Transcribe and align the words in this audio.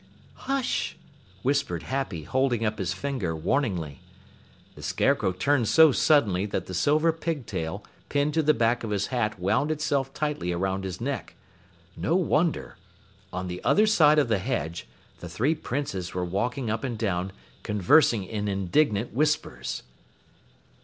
"Hush!" 0.49 0.97
whispered 1.43 1.83
Happy, 1.83 2.23
holding 2.23 2.65
up 2.65 2.79
his 2.79 2.91
finger 2.91 3.35
warningly. 3.35 3.99
The 4.73 4.81
Scarecrow 4.81 5.31
turned 5.31 5.67
so 5.67 5.91
suddenly 5.91 6.47
that 6.47 6.65
the 6.65 6.73
silver 6.73 7.13
pigtail 7.13 7.83
pinned 8.09 8.33
to 8.33 8.41
the 8.41 8.55
back 8.55 8.83
of 8.83 8.89
his 8.89 9.05
hat 9.13 9.39
wound 9.39 9.69
itself 9.69 10.11
tightly 10.11 10.51
around 10.51 10.85
his 10.85 10.99
neck. 11.01 11.35
No 11.95 12.15
wonder! 12.15 12.77
On 13.31 13.47
the 13.47 13.63
other 13.63 13.85
side 13.85 14.17
of 14.17 14.27
the 14.27 14.39
hedge 14.39 14.87
the 15.19 15.29
three 15.29 15.53
Princes 15.53 16.15
were 16.15 16.25
walking 16.25 16.71
up 16.71 16.83
and 16.83 16.97
down, 16.97 17.31
conversing 17.61 18.23
in 18.23 18.47
indignant 18.47 19.13
whispers. 19.13 19.83